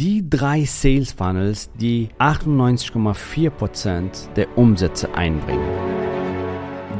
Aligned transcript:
Die 0.00 0.28
drei 0.30 0.64
Sales 0.64 1.12
Funnels, 1.12 1.70
die 1.78 2.08
98,4% 2.18 4.32
der 4.32 4.56
Umsätze 4.56 5.14
einbringen. 5.14 5.68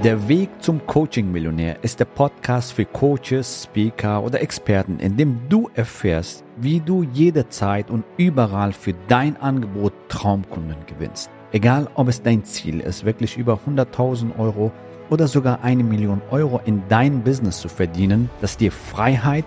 Der 0.05 0.29
Weg 0.29 0.51
zum 0.61 0.87
Coaching-Millionär 0.87 1.83
ist 1.83 1.99
der 1.99 2.05
Podcast 2.05 2.75
für 2.75 2.85
Coaches, 2.85 3.65
Speaker 3.65 4.23
oder 4.23 4.43
Experten, 4.43 5.01
in 5.01 5.17
dem 5.17 5.41
du 5.49 5.71
erfährst, 5.73 6.45
wie 6.59 6.81
du 6.81 7.03
jederzeit 7.03 7.89
und 7.89 8.05
überall 8.19 8.75
für 8.75 8.93
dein 9.09 9.39
Angebot 9.39 9.95
Traumkunden 10.09 10.85
gewinnst. 10.85 11.31
Egal, 11.53 11.89
ob 11.95 12.09
es 12.09 12.21
dein 12.21 12.45
Ziel 12.45 12.81
ist, 12.81 13.07
wirklich 13.07 13.39
über 13.39 13.59
100.000 13.67 14.39
Euro 14.39 14.73
oder 15.09 15.27
sogar 15.27 15.65
eine 15.65 15.85
Million 15.85 16.21
Euro 16.31 16.61
in 16.67 16.83
dein 16.91 17.23
Business 17.23 17.63
zu 17.63 17.71
verdienen, 17.71 18.29
das 18.43 18.59
dir 18.59 18.71
Freiheit, 18.71 19.47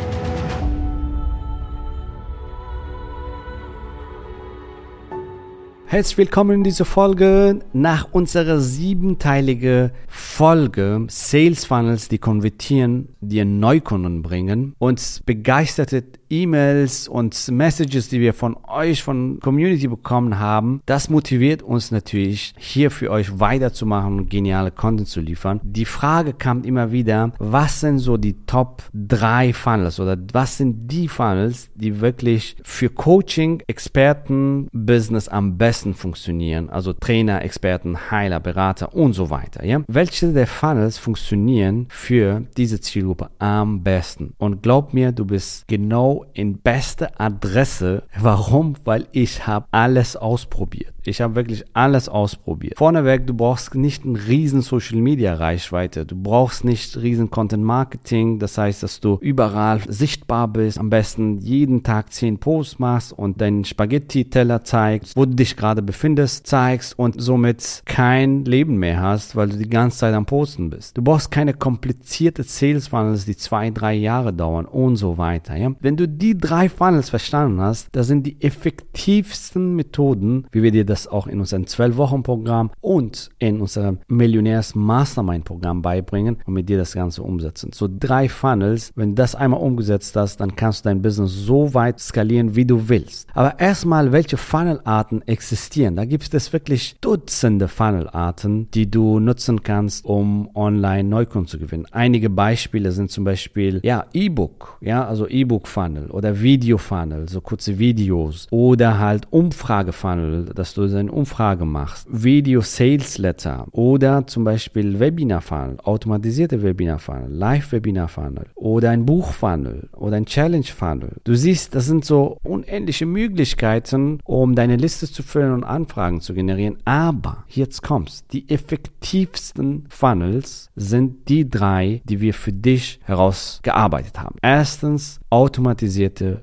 Herzlich 5.91 6.19
willkommen 6.19 6.51
in 6.51 6.63
dieser 6.63 6.85
Folge. 6.85 7.59
Nach 7.73 8.07
unserer 8.13 8.61
siebenteiligen 8.61 9.91
Folge 10.07 11.05
Sales 11.09 11.65
Funnels, 11.65 12.07
die 12.07 12.17
konvertieren, 12.17 13.09
die 13.19 13.43
Neukunden 13.43 14.21
bringen, 14.21 14.73
uns 14.79 15.21
begeisterte 15.25 16.05
E-Mails 16.31 17.07
und 17.07 17.51
Messages, 17.51 18.07
die 18.07 18.21
wir 18.21 18.33
von 18.33 18.55
euch, 18.67 19.03
von 19.03 19.39
Community 19.41 19.87
bekommen 19.87 20.39
haben, 20.39 20.81
das 20.85 21.09
motiviert 21.09 21.61
uns 21.61 21.91
natürlich, 21.91 22.53
hier 22.57 22.89
für 22.89 23.11
euch 23.11 23.39
weiterzumachen 23.39 24.19
und 24.19 24.29
geniale 24.29 24.71
Content 24.71 25.09
zu 25.09 25.19
liefern. 25.19 25.59
Die 25.63 25.85
Frage 25.85 26.33
kam 26.33 26.63
immer 26.63 26.91
wieder, 26.91 27.33
was 27.37 27.81
sind 27.81 27.99
so 27.99 28.17
die 28.17 28.45
Top 28.45 28.83
3 28.93 29.53
Funnels 29.53 29.99
oder 29.99 30.17
was 30.31 30.57
sind 30.57 30.87
die 30.91 31.07
Funnels, 31.07 31.69
die 31.75 31.99
wirklich 31.99 32.55
für 32.63 32.89
Coaching, 32.89 33.61
Experten, 33.67 34.67
Business 34.71 35.27
am 35.27 35.57
besten 35.57 35.93
funktionieren? 35.93 36.69
Also 36.69 36.93
Trainer, 36.93 37.43
Experten, 37.43 38.09
Heiler, 38.09 38.39
Berater 38.39 38.93
und 38.93 39.13
so 39.13 39.29
weiter. 39.29 39.65
Ja? 39.65 39.81
Welche 39.87 40.31
der 40.31 40.47
Funnels 40.47 40.97
funktionieren 40.97 41.87
für 41.89 42.43
diese 42.55 42.79
Zielgruppe 42.79 43.29
am 43.39 43.83
besten? 43.83 44.33
Und 44.37 44.63
glaub 44.63 44.93
mir, 44.93 45.11
du 45.11 45.25
bist 45.25 45.67
genau 45.67 46.20
in 46.33 46.59
beste 46.59 47.19
Adresse. 47.19 48.03
Warum? 48.19 48.75
Weil 48.83 49.07
ich 49.11 49.47
habe 49.47 49.65
alles 49.71 50.15
ausprobiert. 50.15 50.93
Ich 51.03 51.19
habe 51.19 51.33
wirklich 51.33 51.63
alles 51.73 52.09
ausprobiert. 52.09 52.77
Vorneweg, 52.77 53.25
du 53.25 53.33
brauchst 53.33 53.73
nicht 53.73 54.05
einen 54.05 54.15
riesen 54.15 54.61
Social 54.61 54.99
Media 54.99 55.33
Reichweite. 55.33 56.05
Du 56.05 56.15
brauchst 56.15 56.63
nicht 56.63 56.95
riesen 56.97 57.31
Content 57.31 57.63
Marketing. 57.63 58.37
Das 58.37 58.57
heißt, 58.57 58.83
dass 58.83 58.99
du 58.99 59.17
überall 59.19 59.81
sichtbar 59.87 60.47
bist. 60.47 60.77
Am 60.77 60.91
besten 60.91 61.39
jeden 61.39 61.81
Tag 61.81 62.13
zehn 62.13 62.37
Posts 62.37 62.77
machst 62.77 63.13
und 63.13 63.41
deinen 63.41 63.65
Spaghetti-Teller 63.65 64.63
zeigst, 64.63 65.15
wo 65.15 65.25
du 65.25 65.33
dich 65.33 65.57
gerade 65.57 65.81
befindest, 65.81 66.45
zeigst 66.45 66.97
und 66.99 67.19
somit 67.19 67.81
kein 67.85 68.45
Leben 68.45 68.77
mehr 68.77 69.01
hast, 69.01 69.35
weil 69.35 69.49
du 69.49 69.57
die 69.57 69.69
ganze 69.69 69.99
Zeit 69.99 70.13
am 70.13 70.27
Posten 70.27 70.69
bist. 70.69 70.97
Du 70.97 71.01
brauchst 71.01 71.31
keine 71.31 71.55
komplizierte 71.55 72.43
Sales 72.43 72.89
Funnels, 72.89 73.25
die 73.25 73.35
zwei, 73.35 73.71
drei 73.71 73.95
Jahre 73.95 74.33
dauern 74.33 74.65
und 74.65 74.97
so 74.97 75.17
weiter. 75.17 75.55
Ja? 75.55 75.71
Wenn 75.79 75.97
du 75.97 76.07
die 76.17 76.37
drei 76.37 76.69
Funnels 76.69 77.09
verstanden 77.09 77.61
hast, 77.61 77.89
das 77.93 78.07
sind 78.07 78.25
die 78.25 78.41
effektivsten 78.41 79.75
Methoden, 79.75 80.45
wie 80.51 80.63
wir 80.63 80.71
dir 80.71 80.85
das 80.85 81.07
auch 81.07 81.27
in 81.27 81.39
unserem 81.39 81.63
12-Wochen-Programm 81.63 82.71
und 82.81 83.29
in 83.39 83.61
unserem 83.61 83.99
Millionärs-Mastermind-Programm 84.07 85.81
beibringen 85.81 86.37
und 86.45 86.53
mit 86.53 86.69
dir 86.69 86.77
das 86.77 86.93
Ganze 86.93 87.23
umsetzen. 87.23 87.71
So 87.73 87.87
drei 87.87 88.29
Funnels, 88.29 88.91
wenn 88.95 89.09
du 89.09 89.15
das 89.15 89.35
einmal 89.35 89.61
umgesetzt 89.61 90.15
hast, 90.15 90.37
dann 90.37 90.55
kannst 90.55 90.85
du 90.85 90.89
dein 90.89 91.01
Business 91.01 91.31
so 91.31 91.73
weit 91.73 91.99
skalieren, 91.99 92.55
wie 92.55 92.65
du 92.65 92.89
willst. 92.89 93.27
Aber 93.33 93.59
erstmal, 93.59 94.11
welche 94.11 94.37
Funnelarten 94.37 95.21
existieren? 95.27 95.95
Da 95.95 96.05
gibt 96.05 96.33
es 96.33 96.53
wirklich 96.53 96.95
Dutzende 97.01 97.67
Funnelarten, 97.67 98.69
die 98.71 98.89
du 98.89 99.19
nutzen 99.19 99.63
kannst, 99.63 100.05
um 100.05 100.49
online 100.55 101.07
Neukunden 101.07 101.47
zu 101.47 101.59
gewinnen. 101.59 101.85
Einige 101.91 102.29
Beispiele 102.29 102.91
sind 102.91 103.11
zum 103.11 103.23
Beispiel, 103.23 103.79
ja, 103.83 104.05
E-Book, 104.13 104.77
ja, 104.81 105.05
also 105.05 105.27
E-Book-Funnel 105.27 105.90
oder 106.09 106.41
Video-Funnel, 106.41 107.29
so 107.29 107.39
kurze 107.39 107.79
Videos 107.79 108.47
oder 108.51 108.99
halt 108.99 109.27
Umfrage-Funnel, 109.31 110.45
dass 110.53 110.73
du 110.73 110.81
du 110.87 110.97
eine 110.97 111.11
Umfrage 111.11 111.65
machst, 111.65 112.07
Video 112.09 112.61
Sales 112.61 113.17
Letter 113.17 113.67
oder 113.71 114.25
zum 114.27 114.43
Beispiel 114.43 114.99
Webinar 114.99 115.41
Funnel, 115.41 115.77
automatisierte 115.83 116.61
Webinar 116.63 116.99
Funnel, 116.99 117.29
Live 117.29 117.71
Webinar 117.71 118.07
Funnel 118.07 118.47
oder 118.55 118.89
ein 118.91 119.05
Buch 119.05 119.31
Funnel 119.31 119.89
oder 119.93 120.17
ein 120.17 120.25
Challenge 120.25 120.65
Funnel. 120.65 121.17
Du 121.23 121.35
siehst, 121.35 121.75
das 121.75 121.85
sind 121.85 122.05
so 122.05 122.37
unendliche 122.43 123.05
Möglichkeiten, 123.05 124.19
um 124.23 124.55
deine 124.55 124.75
Liste 124.75 125.11
zu 125.11 125.23
füllen 125.23 125.53
und 125.53 125.63
Anfragen 125.63 126.21
zu 126.21 126.33
generieren. 126.33 126.77
Aber 126.85 127.45
jetzt 127.47 127.81
kommt's. 127.81 128.25
Die 128.31 128.49
effektivsten 128.49 129.85
Funnels 129.89 130.69
sind 130.75 131.29
die 131.29 131.49
drei, 131.49 132.01
die 132.05 132.21
wir 132.21 132.33
für 132.33 132.53
dich 132.53 132.99
herausgearbeitet 133.03 134.19
haben. 134.19 134.35
Erstens 134.41 135.19
automatisierte 135.29 135.80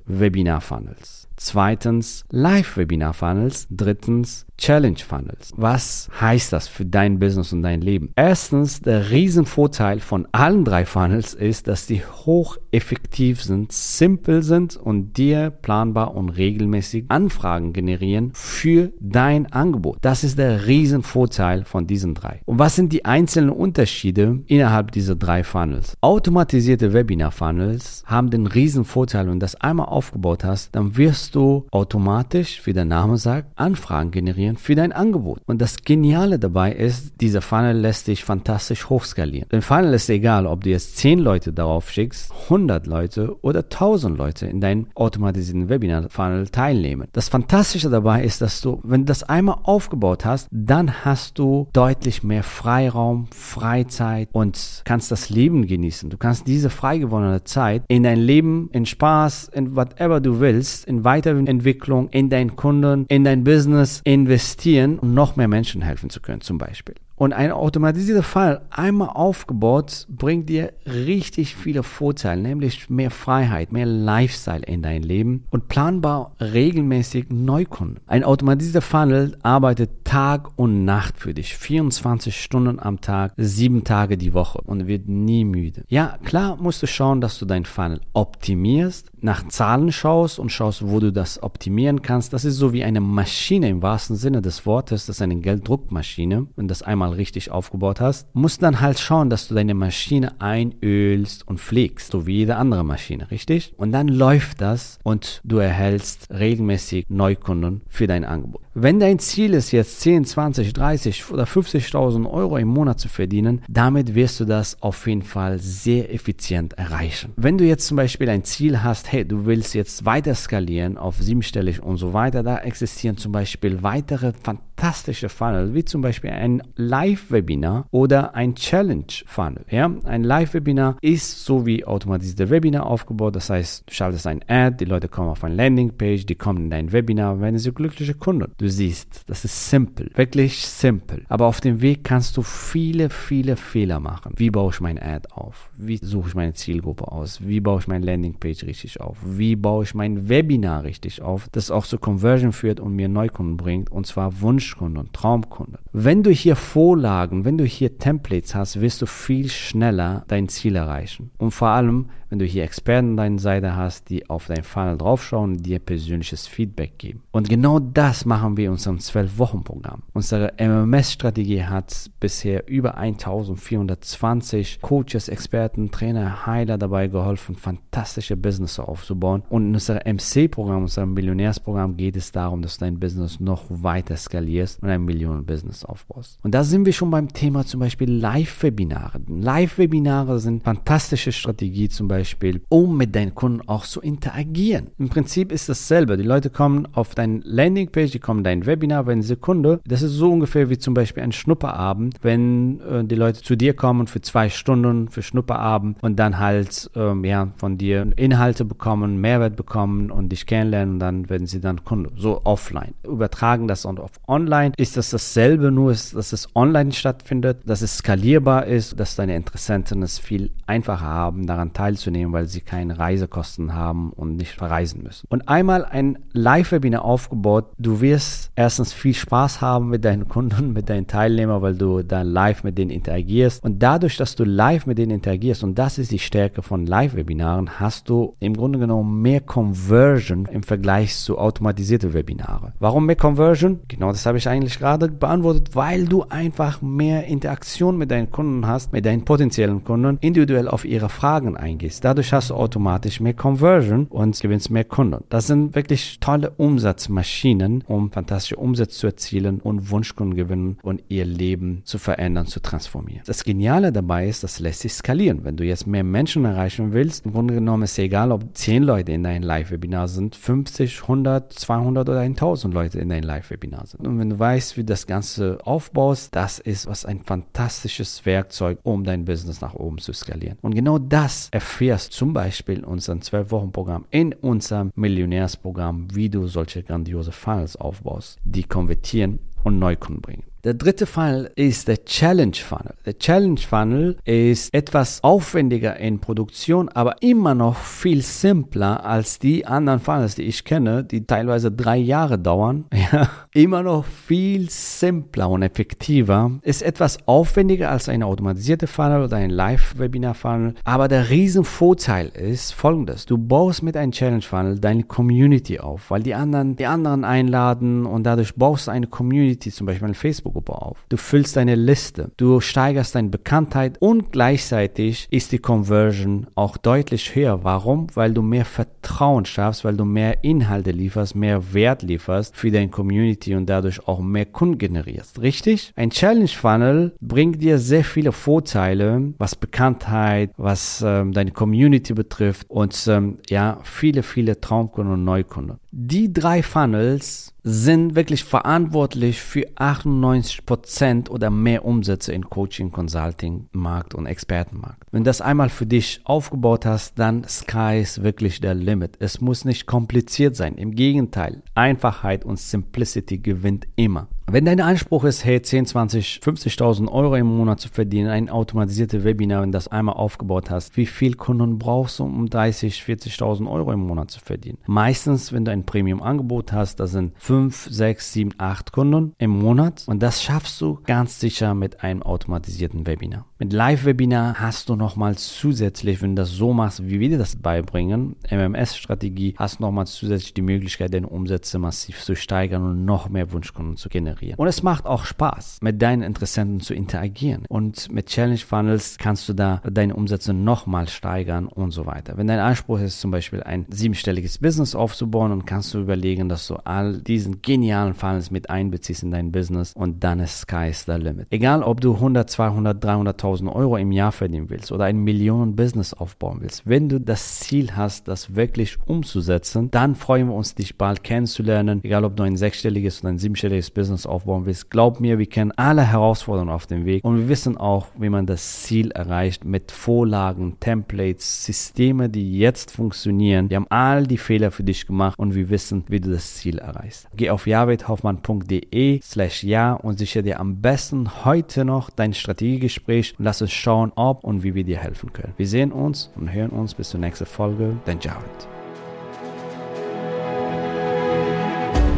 Webinar 0.07 0.61
Funnels. 0.61 1.28
Zweitens 1.39 2.25
Live-Webinar-Funnels. 2.31 3.69
Drittens 3.71 4.45
Challenge-Funnels. 4.59 5.53
Was 5.57 6.11
heißt 6.21 6.53
das 6.53 6.67
für 6.67 6.85
dein 6.85 7.21
Business 7.21 7.53
und 7.53 7.63
dein 7.63 7.81
Leben? 7.81 8.11
Erstens, 8.17 8.81
der 8.81 9.11
Riesenvorteil 9.11 10.01
von 10.01 10.27
allen 10.33 10.65
drei 10.65 10.85
Funnels 10.85 11.33
ist, 11.33 11.69
dass 11.69 11.87
die 11.87 12.03
hocheffektiv 12.03 13.41
sind, 13.41 13.71
simpel 13.71 14.43
sind 14.43 14.77
und 14.77 15.17
dir 15.17 15.51
planbar 15.51 16.17
und 16.17 16.31
regelmäßig 16.31 17.05
Anfragen 17.09 17.73
generieren 17.73 18.33
für 18.35 18.93
dein 18.99 19.51
Angebot. 19.53 19.99
Das 20.01 20.25
ist 20.25 20.39
der 20.39 20.67
Riesenvorteil 20.67 21.65
von 21.65 21.87
diesen 21.87 22.15
drei. 22.15 22.41
Und 22.45 22.59
was 22.59 22.75
sind 22.75 22.93
die 22.93 23.05
einzelnen 23.05 23.51
Unterschiede 23.51 24.41
innerhalb 24.47 24.91
dieser 24.91 25.15
drei 25.15 25.45
Funnels? 25.45 25.97
Automatisierte 26.01 26.93
Webinar-Funnels 26.93 28.03
haben 28.07 28.31
den 28.31 28.49
Riesenvorteil, 28.49 29.27
wenn 29.27 29.35
du 29.35 29.39
das 29.39 29.55
einmal 29.55 29.87
aufgebaut 29.87 30.43
hast, 30.43 30.75
dann 30.75 30.97
wirst 30.97 31.28
wirst 31.29 31.35
du 31.35 31.67
automatisch, 31.73 32.65
wie 32.65 32.73
der 32.73 32.87
Name 32.87 33.19
sagt, 33.19 33.49
Anfragen 33.57 34.11
generieren 34.11 34.57
für 34.57 34.75
dein 34.75 34.93
Angebot. 34.93 35.41
Und 35.47 35.61
das 35.61 35.83
Geniale 35.85 36.39
dabei 36.39 36.73
ist, 36.73 37.21
dieser 37.21 37.43
Funnel 37.43 37.77
lässt 37.77 38.07
sich 38.07 38.25
fantastisch 38.25 38.89
hochskalieren. 38.89 39.47
Im 39.51 39.61
Funnel 39.61 39.93
ist 39.93 40.09
egal, 40.09 40.47
ob 40.47 40.65
du 40.65 40.71
jetzt 40.71 40.97
10 40.97 41.19
Leute 41.19 41.53
darauf 41.53 41.91
schickst, 41.91 42.33
100 42.45 42.87
Leute 42.87 43.37
oder 43.43 43.61
1000 43.61 44.17
Leute 44.17 44.47
in 44.47 44.63
deinem 44.63 44.87
automatisierten 44.95 45.69
Webinar-Funnel 45.69 46.49
teilnehmen. 46.49 47.09
Das 47.13 47.29
Fantastische 47.29 47.91
dabei 47.91 48.25
ist, 48.25 48.41
dass 48.41 48.63
du, 48.63 48.81
wenn 48.83 49.03
du 49.03 49.07
das 49.07 49.23
einmal 49.23 49.59
aufgebaut 49.65 50.25
hast, 50.25 50.49
dann 50.51 51.05
hast 51.05 51.39
du 51.39 51.69
deutlich 51.75 52.23
mehr 52.23 52.43
Freiraum, 52.43 53.27
Freizeit 53.33 54.31
und 54.33 54.83
kannst 54.85 55.11
das 55.11 55.29
Leben 55.29 55.67
genießen. 55.67 56.09
Du 56.09 56.17
kannst 56.17 56.47
diese 56.47 56.71
frei 56.71 56.97
gewonnene 56.97 57.45
Zeit 57.45 57.83
in 57.89 58.03
dein 58.03 58.19
Leben, 58.19 58.71
in 58.73 58.87
Spaß, 58.87 59.49
in 59.49 59.77
whatever 59.77 60.21
du 60.21 60.41
willst, 60.41 60.87
in 60.87 61.05
weiter 61.05 61.18
Weiterentwicklung 61.19 62.09
in 62.11 62.31
deinen 62.31 62.55
Kunden, 62.55 63.05
in 63.09 63.25
dein 63.25 63.45
Business 63.45 64.01
investieren, 64.05 64.99
um 64.99 65.15
noch 65.15 65.37
mehr 65.37 65.49
Menschen 65.49 65.83
helfen 65.83 66.11
zu 66.11 66.21
können, 66.21 66.41
zum 66.41 66.59
Beispiel. 66.59 66.95
Und 67.19 67.33
ein 67.33 67.51
automatisierter 67.51 68.23
Fall 68.23 68.61
einmal 68.71 69.09
aufgebaut 69.09 70.07
bringt 70.09 70.49
dir 70.49 70.73
richtig 70.87 71.57
viele 71.57 71.83
Vorteile, 71.83 72.41
nämlich 72.41 72.89
mehr 72.91 73.11
Freiheit, 73.11 73.73
mehr 73.73 73.87
Lifestyle 73.87 74.63
in 74.63 74.83
dein 74.83 75.03
Leben 75.03 75.45
und 75.51 75.67
planbar 75.67 76.37
regelmäßig 76.41 77.27
Neukunden. 77.31 77.99
Ein 78.07 78.23
automatisierter 78.23 78.83
Funnel 78.83 79.37
arbeitet 79.43 80.05
Tag 80.09 80.51
und 80.57 80.85
Nacht 80.85 81.19
für 81.19 81.35
dich, 81.35 81.57
24 81.57 82.41
Stunden 82.41 82.79
am 82.79 83.01
Tag, 83.01 83.33
sieben 83.37 83.85
Tage 83.85 84.17
die 84.17 84.35
Woche 84.35 84.61
und 84.61 84.87
wird 84.87 85.09
nie 85.09 85.45
müde. 85.45 85.85
Ja, 85.89 86.19
klar 86.25 86.57
musst 86.57 86.83
du 86.83 86.87
schauen, 86.87 87.21
dass 87.21 87.39
du 87.39 87.47
dein 87.47 87.65
Funnel 87.65 88.01
optimierst, 88.13 89.11
nach 89.21 89.49
Zahlen 89.49 89.91
schaust 89.91 90.39
und 90.39 90.51
schaust, 90.51 90.87
wo 90.87 91.01
du 91.01 91.13
das 91.13 91.43
optimieren 91.43 92.03
kannst. 92.03 92.33
Das 92.33 92.45
ist 92.45 92.57
so 92.57 92.73
wie 92.73 92.85
eine 92.85 93.01
Maschine 93.01 93.69
im 93.69 93.83
wahrsten 93.83 94.17
Sinne 94.17 94.41
des 94.41 94.65
Wortes, 94.67 95.07
das 95.07 95.17
ist 95.17 95.23
eine 95.23 95.37
Gelddruckmaschine 95.37 96.47
und 96.57 96.69
das 96.69 96.83
einmal 96.83 96.99
mal 96.99 97.15
richtig 97.15 97.51
aufgebaut 97.51 98.01
hast, 98.01 98.35
musst 98.35 98.63
dann 98.63 98.81
halt 98.81 98.99
schauen, 98.99 99.31
dass 99.31 99.49
du 99.49 99.55
deine 99.55 99.75
Maschine 99.75 100.41
einölst 100.41 101.47
und 101.47 101.61
pflegst, 101.61 102.13
so 102.13 102.27
wie 102.27 102.39
jede 102.39 102.57
andere 102.57 102.85
Maschine, 102.85 103.31
richtig? 103.31 103.75
Und 103.77 103.93
dann 103.93 104.09
läuft 104.09 104.61
das 104.61 104.99
und 105.03 105.41
du 105.45 105.59
erhältst 105.59 106.29
regelmäßig 106.31 107.07
Neukunden 107.09 107.83
für 107.87 108.07
dein 108.07 108.25
Angebot. 108.25 108.63
Wenn 108.81 109.01
dein 109.01 109.19
Ziel 109.19 109.55
ist, 109.55 109.73
jetzt 109.73 110.03
10, 110.03 110.25
20, 110.25 110.73
30 110.73 111.33
oder 111.33 111.43
50.000 111.43 112.31
Euro 112.31 112.59
im 112.59 112.69
Monat 112.69 113.01
zu 113.01 113.09
verdienen, 113.09 113.61
damit 113.69 114.15
wirst 114.15 114.39
du 114.39 114.45
das 114.45 114.81
auf 114.81 115.09
jeden 115.09 115.23
Fall 115.23 115.59
sehr 115.59 116.15
effizient 116.15 116.75
erreichen. 116.75 117.33
Wenn 117.35 117.59
du 117.59 117.65
jetzt 117.65 117.89
zum 117.89 117.97
Beispiel 117.97 118.31
ein 118.31 118.45
Ziel 118.45 118.85
hast, 118.85 119.11
hey, 119.11 119.27
du 119.27 119.47
willst 119.47 119.75
jetzt 119.75 120.05
weiter 120.05 120.33
skalieren 120.37 120.97
auf 120.97 121.17
siebenstellig 121.17 121.83
und 121.83 121.97
so 121.97 122.13
weiter, 122.13 122.45
da 122.45 122.59
existieren 122.59 123.17
zum 123.17 123.33
Beispiel 123.33 123.83
weitere 123.83 124.33
fantastische 124.33 125.29
Funnel, 125.29 125.75
wie 125.75 125.85
zum 125.85 126.01
Beispiel 126.01 126.31
ein 126.31 126.63
Live-Webinar 126.77 127.87
oder 127.91 128.37
ein 128.37 128.55
Challenge-Funnel. 128.55 129.65
Ja? 129.71 129.91
Ein 130.05 130.23
Live-Webinar 130.23 130.99
ist 131.01 131.45
so 131.45 131.67
wie 131.67 131.85
automatisierte 131.85 132.49
Webinar 132.49 132.87
aufgebaut, 132.87 133.35
das 133.35 133.51
heißt, 133.51 133.91
du 133.91 133.93
schaltest 133.93 134.29
ein 134.29 134.45
Ad, 134.47 134.77
die 134.79 134.89
Leute 134.89 135.09
kommen 135.09 135.31
auf 135.31 135.43
eine 135.43 135.57
Landingpage, 135.57 136.27
die 136.27 136.37
kommen 136.37 136.67
in 136.67 136.71
dein 136.71 136.93
Webinar, 136.93 137.41
werden 137.41 137.59
sie 137.59 137.73
glückliche 137.73 138.15
Kunden. 138.15 138.53
Du 138.57 138.68
siehst, 138.71 139.25
das 139.27 139.45
ist 139.45 139.71
simpel, 139.71 140.11
wirklich 140.15 140.67
simpel. 140.67 141.25
Aber 141.29 141.47
auf 141.47 141.61
dem 141.61 141.81
Weg 141.81 142.05
kannst 142.05 142.37
du 142.37 142.43
viele, 142.43 143.11
viele 143.11 143.57
Fehler 143.57 144.01
machen. 144.01 144.33
Wie 144.37 144.51
baue 144.51 144.71
ich 144.73 144.81
mein 144.81 144.99
Ad 144.99 145.29
auf? 145.33 145.71
Wie 145.77 145.97
suche 145.97 146.29
ich 146.29 146.35
meine 146.35 146.55
Zielgruppe 146.55 147.11
aus? 147.11 147.47
Wie 147.47 147.61
baue 147.61 147.81
ich 147.81 147.89
meine 147.89 148.07
Landingpage 148.07 148.65
richtig 148.65 149.01
auf? 149.01 149.17
Wie 149.25 149.57
baue 149.57 149.85
ich 149.85 149.95
mein 149.95 150.29
Webinar 150.29 150.85
richtig 150.85 151.23
auf, 151.23 151.49
das 151.53 151.71
auch 151.71 151.87
zu 151.87 151.99
Conversion 151.99 152.53
führt 152.53 152.81
und 152.81 152.95
mir 152.95 153.09
Neukunden 153.09 153.57
bringt, 153.57 153.91
und 153.91 154.07
zwar 154.07 154.41
Wunschkunden 154.41 154.99
und 154.99 155.13
Traumkunden. 155.13 155.79
Wenn 155.93 156.23
du 156.23 156.31
hier 156.31 156.57
Vorlagen, 156.57 157.45
wenn 157.45 157.59
du 157.59 157.65
hier 157.65 157.99
Templates 157.99 158.55
hast, 158.55 158.81
wirst 158.81 159.03
du 159.03 159.07
viel 159.07 159.49
schneller 159.49 160.25
dein 160.29 160.49
Ziel 160.49 160.77
erreichen. 160.77 161.31
Und 161.39 161.53
vor 161.53 161.69
allem, 161.69 162.11
wenn 162.31 162.39
du 162.39 162.45
hier 162.45 162.65
Experten 162.65 163.11
an 163.11 163.17
deiner 163.17 163.39
Seite 163.39 163.77
hast, 163.77 164.11
die 164.11 164.29
auf 164.29 164.47
dein 164.47 164.63
Funnel 164.63 164.99
draufschauen 164.99 165.53
und 165.53 165.67
dir 165.67 165.79
persönliches 165.79 166.47
Feedback 166.47 166.99
geben. 166.99 167.23
Und 167.31 167.49
genau 167.49 167.79
das 167.79 168.25
machen 168.25 168.57
wir 168.57 168.67
in 168.67 168.73
unserem 168.73 168.99
12-Wochen-Programm. 168.99 170.03
Unsere 170.13 170.53
MMS-Strategie 170.59 171.65
hat 171.65 172.11
bisher 172.21 172.69
über 172.69 172.97
1420 172.99 174.81
Coaches, 174.81 175.29
Experten, 175.29 175.91
Trainer, 175.91 176.47
Heiler 176.47 176.79
dabei 176.79 177.09
geholfen, 177.09 177.55
fantastische 177.55 178.37
Business 178.37 178.79
aufzubauen. 178.79 179.43
Und 179.49 179.69
in 179.69 179.75
unserem 179.75 180.17
MC-Programm, 180.17 180.83
unserem 180.83 181.15
Millionärsprogramm, 181.15 181.97
geht 181.97 182.17
es 182.17 182.33
darum, 182.33 182.63
dass 182.63 182.79
du 182.79 182.85
dein 182.85 183.01
Business 183.01 183.41
noch 183.41 183.65
weiter 183.69 184.17
skalierst 184.17 184.83
und 184.83 184.91
ein 184.91 185.05
Millionen-Business 185.05 185.85
aufbaust. 185.85 186.39
Und 186.43 186.55
da 186.55 186.65
sind 186.65 186.85
wir 186.85 186.93
schon 186.93 187.11
beim 187.11 187.29
Thema 187.29 187.65
zum 187.65 187.81
Beispiel 187.81 188.11
Live-Webinare. 188.11 189.21
Live-Webinare 189.29 190.39
sind 190.39 190.63
fantastische 190.65 191.33
Strategie 191.33 191.89
zum 191.89 192.09
Beispiel 192.09 192.18
Beispiel, 192.19 192.63
um 192.69 192.97
mit 192.97 193.15
deinen 193.15 193.35
Kunden 193.35 193.63
auch 193.69 193.85
zu 193.85 194.01
interagieren. 194.01 194.89
Im 194.99 195.09
Prinzip 195.09 195.53
ist 195.53 195.69
dasselbe. 195.69 196.17
Die 196.17 196.25
Leute 196.25 196.51
kommen 196.51 196.89
auf 196.93 197.15
deine 197.15 197.41
Landingpage, 197.45 198.11
die 198.11 198.19
kommen 198.19 198.41
in 198.41 198.45
dein 198.45 198.67
Webinar, 198.67 199.07
wenn 199.07 199.23
sie 199.23 199.37
Kunde. 199.37 199.81
Das 199.87 200.03
ist 200.03 200.13
so 200.13 200.33
ungefähr 200.33 200.69
wie 200.69 200.79
zum 200.79 200.95
Beispiel 200.95 201.23
ein 201.23 201.31
Schnupperabend, 201.31 202.17
wenn 202.23 202.81
äh, 202.81 203.05
die 203.05 203.15
Leute 203.15 203.41
zu 203.43 203.55
dir 203.55 203.75
kommen 203.75 204.09
für 204.09 204.21
zwei 204.21 204.49
Stunden 204.49 205.09
für 205.09 205.23
Schnupperabend 205.23 206.03
und 206.03 206.17
dann 206.17 206.39
halt 206.39 206.91
ähm, 206.97 207.25
ja, 207.25 207.49
von 207.57 207.79
dir 207.79 208.11
Inhalte 208.17 208.65
bekommen, 208.65 209.21
Mehrwert 209.21 209.55
bekommen 209.55 210.11
und 210.11 210.31
dich 210.31 210.47
kennenlernen 210.47 210.95
und 210.95 211.01
dann 211.01 211.31
werden 211.31 211.47
sie 211.47 211.61
dann 211.61 211.85
Kunde. 211.85 212.11
So 212.17 212.41
offline. 212.45 212.95
Übertragen 213.05 213.69
das 213.69 213.85
und 213.85 214.01
auf 214.01 214.11
online 214.27 214.73
ist 214.77 214.97
das 214.97 215.11
dasselbe, 215.11 215.71
nur 215.71 215.93
ist, 215.93 216.17
dass 216.17 216.33
es 216.33 216.49
online 216.57 216.91
stattfindet, 216.91 217.61
dass 217.65 217.83
es 217.83 217.99
skalierbar 217.99 218.67
ist, 218.67 218.99
dass 218.99 219.15
deine 219.15 219.37
Interessenten 219.37 220.03
es 220.03 220.19
viel 220.19 220.51
einfacher 220.67 221.07
haben, 221.07 221.47
daran 221.47 221.73
teilzunehmen 221.73 222.08
teilzunehmen, 222.09 222.33
weil 222.33 222.47
sie 222.47 222.61
keine 222.61 222.99
Reisekosten 222.99 223.75
haben 223.75 224.11
und 224.11 224.37
nicht 224.37 224.53
verreisen 224.53 225.03
müssen. 225.03 225.27
Und 225.29 225.49
einmal 225.49 225.85
ein 225.85 226.19
Live-Webinar 226.33 227.05
aufgebaut, 227.05 227.67
du 227.79 228.01
wirst 228.01 228.51
erstens 228.57 228.93
viel 228.93 229.15
Spaß 229.15 229.61
haben 229.61 229.89
mit 229.89 230.05
deinen 230.05 230.29
Kunden, 230.29 230.73
mit 230.73 230.89
deinen 230.89 231.07
Teilnehmern, 231.07 231.63
weil 231.63 231.75
du 231.75 232.03
dann 232.03 232.29
live 232.29 232.65
mit 232.65 232.79
denen 232.79 232.91
interagierst. 232.91 233.63
Und 233.63 233.83
dadurch, 233.83 234.17
dass 234.17 234.35
du 234.35 234.45
live 234.45 234.87
mit 234.87 234.99
denen 234.99 235.13
interagierst, 235.13 235.65
und 235.65 235.79
das 235.79 235.99
ist 235.99 236.11
die 236.11 236.19
Stärke 236.19 236.63
von 236.63 236.87
Live-Webinaren, 236.87 237.81
hast 237.81 238.09
du 238.09 238.35
im 238.41 238.55
Grunde 238.55 238.79
genommen 238.79 239.23
mehr 239.23 239.41
Conversion 239.41 240.47
im 240.47 240.63
Vergleich 240.63 241.17
zu 241.17 241.39
automatisierten 241.39 242.15
Webinare. 242.15 242.73
Warum 242.79 243.07
mehr 243.07 243.17
Conversion? 243.17 243.81
Genau 243.89 244.11
das 244.11 244.27
habe 244.27 244.39
ich 244.39 244.49
eigentlich 244.49 244.79
gerade 244.79 245.09
beantwortet, 245.09 245.75
weil 245.75 246.07
du 246.07 246.25
einfach 246.29 246.83
mehr 246.83 247.27
Interaktion 247.27 247.99
mit 247.99 248.11
deinen 248.11 248.31
Kunden 248.31 248.67
hast, 248.67 248.93
mit 248.93 249.05
deinen 249.05 249.25
potenziellen 249.25 249.85
Kunden, 249.85 250.19
individuell 250.21 250.69
auf 250.69 250.85
ihre 250.85 251.09
Fragen 251.09 251.57
eingehst 251.57 251.98
ist. 251.99 252.05
Dadurch 252.05 252.33
hast 252.33 252.51
du 252.51 252.55
automatisch 252.55 253.21
mehr 253.21 253.35
Conversion 253.35 254.07
und 254.07 254.39
gewinnst 254.41 254.71
mehr 254.71 254.85
Kunden. 254.85 255.25
Das 255.29 255.47
sind 255.47 255.75
wirklich 255.75 256.19
tolle 256.21 256.51
Umsatzmaschinen, 256.51 257.85
um 257.87 258.11
fantastische 258.11 258.57
Umsätze 258.57 258.99
zu 258.99 259.07
erzielen 259.09 259.61
und 259.61 259.91
Wunschkunden 259.91 260.37
gewinnen 260.37 260.79
und 260.83 261.03
ihr 261.09 261.25
Leben 261.25 261.83
zu 261.85 261.99
verändern, 261.99 262.47
zu 262.47 262.61
transformieren. 262.61 263.23
Das 263.27 263.45
Geniale 263.45 263.93
dabei 263.93 264.29
ist, 264.29 264.45
das 264.45 264.61
lässt 264.61 264.81
sich 264.81 264.95
skalieren. 264.95 265.45
Wenn 265.45 265.57
du 265.57 265.65
jetzt 265.65 265.87
mehr 265.87 266.05
Menschen 266.05 266.45
erreichen 266.45 266.93
willst, 266.93 267.27
im 267.27 267.33
Grunde 267.33 267.55
genommen 267.55 267.83
ist 267.83 267.93
es 267.93 267.99
egal, 267.99 268.33
ob 268.33 268.57
10 268.57 268.83
Leute 268.83 269.13
in 269.13 269.23
deinem 269.23 269.43
Live-Webinar 269.43 270.09
sind, 270.09 270.37
50, 270.37 271.03
100, 271.03 271.53
200 271.53 272.09
oder 272.09 272.21
1000 272.21 272.73
Leute 272.73 273.01
in 273.01 273.09
deinem 273.09 273.25
Live-Webinar 273.25 273.87
sind. 273.87 274.07
Und 274.07 274.19
wenn 274.19 274.31
du 274.31 274.39
weißt, 274.39 274.77
wie 274.77 274.85
das 274.85 275.07
Ganze 275.07 275.59
aufbaust, 275.65 276.35
das 276.35 276.59
ist 276.59 276.87
was 276.87 277.05
ein 277.05 277.21
fantastisches 277.21 278.25
Werkzeug, 278.25 278.79
um 278.83 279.05
dein 279.05 279.25
Business 279.25 279.61
nach 279.61 279.75
oben 279.75 279.99
zu 279.99 280.13
skalieren. 280.13 280.59
Und 280.63 280.75
genau 280.75 280.99
das 280.99 281.49
erfährst 281.51 281.88
erfährst 281.89 282.13
zum 282.13 282.35
Beispiel 282.35 282.81
in 282.81 282.85
unserem 282.85 283.21
12-Wochen-Programm, 283.21 284.05
in 284.11 284.35
unserem 284.35 284.93
Millionärsprogramm, 284.95 286.09
wie 286.15 286.29
du 286.29 286.47
solche 286.47 286.83
grandiose 286.83 287.33
Funnels 287.33 287.77
aufbaust, 287.77 288.39
die 288.45 288.65
konvertieren 288.65 289.39
und 289.65 289.79
Neukunden 289.79 290.21
bringen. 290.21 290.45
Der 290.69 290.75
dritte 290.75 291.07
Funnel 291.07 291.51
ist 291.57 291.89
der 291.89 292.05
Challenge 292.05 292.55
Funnel. 292.55 292.93
Der 293.07 293.19
Challenge 293.19 293.59
Funnel 293.59 294.19
ist 294.27 294.75
etwas 294.75 295.25
aufwendiger 295.25 295.97
in 295.97 296.19
Produktion, 296.19 296.91
aber 296.91 297.23
immer 297.23 297.55
noch 297.55 297.77
viel 297.77 298.21
simpler 298.21 299.03
als 299.03 299.39
die 299.39 299.65
anderen 299.65 300.01
Funnels, 300.01 300.35
die 300.35 300.43
ich 300.43 300.65
kenne, 300.65 301.05
die 301.05 301.25
teilweise 301.25 301.73
drei 301.73 301.97
Jahre 301.97 302.39
dauern. 302.39 302.85
Immer 303.55 303.83
noch 303.83 304.05
viel 304.05 304.69
simpler 304.69 305.49
und 305.49 305.63
effektiver. 305.63 306.53
Ist 306.61 306.83
etwas 306.83 307.19
aufwendiger 307.27 307.91
als 307.91 308.11
ein 308.11 308.23
automatisierte 308.23 308.87
Funnel 308.87 309.25
oder 309.25 309.39
ein 309.39 309.51
Live-Webinar-Funnel. 309.51 310.75
Aber 310.85 311.09
der 311.09 311.31
Riesenvorteil 311.31 312.29
ist 312.29 312.75
folgendes. 312.75 313.25
Du 313.25 313.39
baust 313.39 313.83
mit 313.83 313.97
einem 313.97 314.13
Challenge 314.13 314.43
Funnel 314.43 314.79
deine 314.79 315.05
Community 315.05 315.81
auf, 315.81 316.11
weil 316.11 316.23
die 316.23 316.35
anderen, 316.35 316.77
die 316.77 316.85
anderen 316.85 317.25
einladen 317.25 318.05
und 318.05 318.25
dadurch 318.25 318.55
baust 318.55 318.87
du 318.87 318.91
eine 318.91 319.07
Community, 319.07 319.73
zum 319.73 319.87
Beispiel 319.87 320.05
eine 320.05 320.15
Facebook 320.15 320.58
Facebook-Gruppe 320.59 320.83
auf. 320.83 320.99
Du 321.09 321.17
füllst 321.17 321.57
deine 321.57 321.75
Liste, 321.75 322.31
du 322.37 322.61
steigerst 322.61 323.15
deine 323.15 323.29
Bekanntheit 323.29 323.97
und 324.01 324.33
gleichzeitig 324.33 325.29
ist 325.31 325.53
die 325.53 325.59
Conversion 325.59 326.47
auch 326.55 326.77
deutlich 326.77 327.35
höher. 327.35 327.65
Warum? 327.65 328.09
Weil 328.15 328.33
du 328.33 328.43
mehr 328.43 328.65
Vertrauen 328.65 329.45
schaffst, 329.45 329.85
weil 329.85 329.97
du 329.97 330.05
mehr 330.05 330.45
Inhalte 330.45 330.91
lieferst, 330.91 331.35
mehr 331.35 331.73
Wert 331.73 332.03
lieferst 332.03 332.57
für 332.57 332.71
deine 332.71 332.89
Community 332.89 333.55
und 333.55 333.67
dadurch 333.67 334.07
auch 334.07 334.21
mehr 334.21 334.47
Kunden 334.47 334.79
generierst. 334.79 335.41
Richtig? 335.41 335.93
Ein 335.97 336.11
Challenge 336.11 336.49
Funnel 336.49 337.13
bringt 337.21 337.63
dir 337.63 337.79
sehr 337.79 338.05
viele 338.05 338.33
Vorteile, 338.33 339.35
was 339.39 339.57
Bekanntheit, 339.57 340.51
was 340.57 341.03
ähm, 341.05 341.33
deine 341.33 341.53
Community 341.53 342.15
betrifft 342.15 342.69
und 342.69 343.07
ähm, 343.09 343.39
ja, 343.49 343.79
viele, 343.83 344.23
viele 344.23 344.61
Traumkunden 344.61 345.15
und 345.15 345.25
Neukunden. 345.25 345.79
Die 346.01 346.33
drei 346.33 346.63
Funnels 346.63 347.55
sind 347.65 348.15
wirklich 348.15 348.45
verantwortlich 348.45 349.41
für 349.41 349.69
98% 349.77 351.29
oder 351.29 351.51
mehr 351.51 351.85
Umsätze 351.85 352.33
in 352.33 352.45
Coaching, 352.45 352.93
Consulting, 352.93 353.69
Markt 353.73 354.15
und 354.15 354.27
Expertenmarkt. 354.27 355.03
Wenn 355.11 355.25
das 355.25 355.41
einmal 355.41 355.69
für 355.69 355.87
dich 355.87 356.21
aufgebaut 356.23 356.87
hast, 356.87 357.19
dann 357.19 357.43
sky 357.45 357.99
is 358.01 358.23
wirklich 358.23 358.61
der 358.61 358.75
Limit. 358.75 359.17
Es 359.19 359.41
muss 359.41 359.65
nicht 359.65 359.87
kompliziert 359.87 360.55
sein. 360.55 360.77
Im 360.77 360.95
Gegenteil, 360.95 361.63
Einfachheit 361.75 362.45
und 362.45 362.61
Simplicity 362.61 363.39
gewinnt 363.39 363.89
immer. 363.97 364.29
Wenn 364.51 364.65
dein 364.65 364.81
Anspruch 364.81 365.25
ist, 365.25 365.45
hey, 365.45 365.61
10, 365.61 365.85
20, 365.85 366.41
50.000 366.43 367.13
Euro 367.13 367.37
im 367.37 367.49
Monat 367.49 367.81
zu 367.81 367.91
verdienen, 367.91 368.31
ein 368.31 368.49
automatisiertes 368.49 369.23
Webinar, 369.23 369.61
wenn 369.61 369.73
du 369.73 369.77
das 369.77 369.89
einmal 369.89 370.15
aufgebaut 370.15 370.71
hast, 370.71 370.97
wie 370.97 371.05
viel 371.05 371.35
Kunden 371.35 371.79
brauchst 371.79 372.19
du, 372.19 372.25
um 372.25 372.49
30, 372.49 373.03
40.000 373.03 373.71
Euro 373.71 373.93
im 373.93 374.01
Monat 374.01 374.31
zu 374.31 374.41
verdienen? 374.41 374.79
Meistens, 374.87 375.53
wenn 375.53 375.67
du 375.67 375.71
ein 375.71 375.85
Premium-Angebot 375.89 376.73
hast, 376.73 377.01
das 377.01 377.13
sind 377.13 377.33
5, 377.39 377.89
6, 377.91 378.33
7, 378.33 378.51
8 378.59 378.93
Kunden 378.93 379.35
im 379.39 379.51
Monat 379.51 380.05
und 380.07 380.23
das 380.23 380.43
schaffst 380.43 380.79
du 380.83 381.01
ganz 381.07 381.41
sicher 381.41 381.75
mit 381.75 382.03
einem 382.03 382.23
automatisierten 382.23 383.07
Webinar. 383.07 383.48
Mit 383.61 383.73
Live-Webinar 383.73 384.61
hast 384.61 384.89
du 384.89 384.95
nochmal 384.95 385.35
zusätzlich, 385.35 386.23
wenn 386.23 386.37
du 386.37 386.43
das 386.43 386.51
so 386.51 386.73
machst, 386.73 387.05
wie 387.05 387.19
wir 387.19 387.29
dir 387.29 387.39
das 387.39 387.57
beibringen, 387.57 388.37
MMS-Strategie, 388.49 389.57
hast 389.59 389.81
du 389.81 389.83
nochmal 389.83 390.07
zusätzlich 390.07 390.55
die 390.55 390.63
Möglichkeit, 390.63 391.13
deine 391.13 391.29
Umsätze 391.29 391.81
massiv 391.81 392.23
zu 392.23 392.37
steigern 392.37 392.85
und 392.85 393.05
noch 393.05 393.29
mehr 393.29 393.51
Wunschkunden 393.51 393.97
zu 393.97 394.11
generieren. 394.11 394.55
Und 394.59 394.69
es 394.69 394.85
macht 394.85 395.07
auch 395.07 395.25
Spaß, 395.25 395.79
mit 395.83 396.01
deinen 396.01 396.23
Interessenten 396.23 396.79
zu 396.79 396.95
interagieren. 396.95 397.65
Und 397.69 398.13
mit 398.13 398.27
Challenge 398.27 398.59
Funnels 398.59 399.19
kannst 399.19 399.49
du 399.49 399.55
da 399.55 399.83
deine 399.91 400.15
Umsätze 400.15 400.55
nochmal 400.55 401.09
steigern 401.09 401.67
und 401.67 401.91
so 401.91 402.07
weiter. 402.07 402.37
Wenn 402.37 402.47
dein 402.47 402.61
Anspruch 402.61 403.01
ist, 403.01 403.21
zum 403.21 403.33
Beispiel 403.33 403.65
ein 403.65 403.87
siebenstelliges 403.89 404.59
Business 404.59 404.95
aufzubauen, 404.95 405.51
dann 405.51 405.65
kannst 405.65 405.93
du 405.95 405.99
überlegen, 405.99 406.49
dass 406.49 406.69
du 406.69 406.77
all 406.77 407.21
diesen 407.23 407.61
genialen 407.61 408.15
Funnels 408.15 408.53
mit 408.53 408.71
einbeziehst 408.71 409.25
in 409.25 409.33
dein 409.33 409.51
Business 409.51 409.95
und 409.95 410.23
dann 410.23 410.39
ist 410.39 410.61
sky's 410.61 411.07
the 411.07 411.15
limit. 411.15 411.49
Egal, 411.51 411.83
ob 411.83 412.01
du 412.01 412.15
100, 412.15 412.49
200, 412.49 413.03
300.000 413.49 413.73
Euro 413.73 413.97
im 413.97 414.13
Jahr 414.13 414.33
verdienen 414.33 414.71
willst 414.71 414.93
oder 414.93 415.05
ein 415.05 415.19
Millionen-Business 415.19 416.15
aufbauen 416.15 416.59
willst, 416.61 416.87
wenn 416.87 417.09
du 417.09 417.21
das 417.21 417.61
Ziel 417.61 417.97
hast, 417.97 418.29
das 418.29 418.55
wirklich 418.55 418.99
umzusetzen, 419.07 419.91
dann 419.91 420.15
freuen 420.15 420.49
wir 420.49 420.55
uns, 420.55 420.75
dich 420.75 420.97
bald 420.97 421.25
kennenzulernen. 421.25 422.01
Egal, 422.03 422.25
ob 422.25 422.37
du 422.37 422.43
ein 422.43 422.57
sechsstelliges 422.57 423.21
oder 423.21 423.31
ein 423.31 423.39
siebenstelliges 423.39 423.91
Business 423.91 424.27
aufbauen 424.27 424.67
willst, 424.67 424.91
glaub 424.91 425.21
mir, 425.21 425.39
wir 425.39 425.47
kennen 425.47 425.73
alle 425.73 426.03
Herausforderungen 426.03 426.73
auf 426.73 426.87
dem 426.87 427.05
Weg 427.05 427.25
und 427.25 427.39
wir 427.39 427.49
wissen 427.49 427.77
auch, 427.77 428.07
wie 428.19 428.29
man 428.29 428.47
das 428.47 428.83
Ziel 428.83 429.11
erreicht 429.11 429.65
mit 429.65 429.91
Vorlagen, 429.91 430.77
Templates, 430.81 431.65
Systeme, 431.65 432.29
die 432.29 432.59
jetzt 432.59 432.91
funktionieren. 432.91 433.71
Wir 433.71 433.77
haben 433.77 433.87
all 433.91 434.27
die 434.27 434.39
Fehler 434.39 434.71
für 434.71 434.85
dich 434.85 435.07
gemacht 435.07 435.39
und 435.39 435.55
wir 435.55 435.71
wissen, 435.71 436.05
wie 436.09 436.21
du 436.21 436.31
das 436.31 436.57
Ziel 436.57 436.79
erreichst. 436.79 437.29
Geh 437.35 437.51
auf 437.51 437.67
javidhoffmann.de 437.67 439.21
slash 439.23 439.65
ja 439.65 439.95
und 439.95 440.19
sichere 440.19 440.43
dir 440.43 440.61
am 440.61 440.81
besten 440.81 441.45
heute 441.45 441.85
noch 441.85 442.11
dein 442.11 442.35
Strategiegespräch 442.35 443.38
lass 443.39 443.63
uns 443.63 443.73
schauen, 443.73 444.13
ob 444.15 444.45
und 444.45 444.63
wie 444.63 444.75
wir 444.75 444.85
dir 444.85 444.99
helfen 444.99 445.33
können. 445.33 445.55
Wir 445.57 445.67
sehen 445.67 445.93
uns 445.93 446.31
und 446.37 446.53
hören 446.53 446.71
uns 446.71 446.95
bis 446.95 447.11
zur 447.11 447.21
nächsten 447.21 447.47
Folge. 447.47 447.97
Dein 448.05 448.21
Javid. 448.21 448.69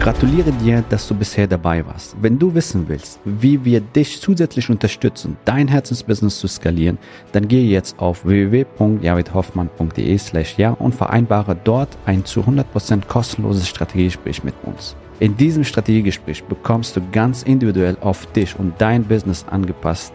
Gratuliere 0.00 0.50
dir, 0.52 0.82
dass 0.88 1.06
du 1.06 1.14
bisher 1.14 1.46
dabei 1.46 1.84
warst. 1.86 2.16
Wenn 2.22 2.38
du 2.38 2.54
wissen 2.54 2.88
willst, 2.88 3.20
wie 3.26 3.62
wir 3.66 3.82
dich 3.82 4.18
zusätzlich 4.18 4.70
unterstützen, 4.70 5.36
dein 5.44 5.68
Herzensbusiness 5.68 6.40
zu 6.40 6.48
skalieren, 6.48 6.96
dann 7.32 7.48
gehe 7.48 7.68
jetzt 7.68 7.98
auf 7.98 8.24
www.javidhoffmann.de 8.24 10.16
slash 10.16 10.56
ja 10.56 10.70
und 10.70 10.94
vereinbare 10.94 11.54
dort 11.64 11.98
ein 12.06 12.24
zu 12.24 12.40
100% 12.40 13.08
kostenloses 13.08 13.68
Strategiegespräch 13.68 14.42
mit 14.42 14.54
uns. 14.62 14.96
In 15.18 15.36
diesem 15.36 15.64
Strategiegespräch 15.64 16.44
bekommst 16.44 16.96
du 16.96 17.02
ganz 17.12 17.42
individuell 17.42 17.98
auf 18.00 18.24
dich 18.32 18.58
und 18.58 18.72
dein 18.78 19.04
Business 19.04 19.44
angepasst 19.50 20.14